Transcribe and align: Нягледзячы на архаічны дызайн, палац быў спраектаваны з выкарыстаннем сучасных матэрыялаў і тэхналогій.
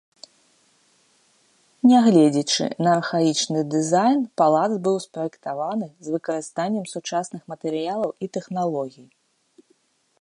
Нягледзячы 1.91 2.65
на 2.87 2.95
архаічны 2.99 3.59
дызайн, 3.75 4.19
палац 4.43 4.71
быў 4.89 4.95
спраектаваны 5.05 5.87
з 6.09 6.17
выкарыстаннем 6.17 6.85
сучасных 6.97 7.41
матэрыялаў 7.55 8.09
і 8.27 8.33
тэхналогій. 8.39 9.07